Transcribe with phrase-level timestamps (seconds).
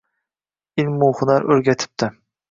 [0.83, 2.09] Ilmu hunar o‘rgatibdi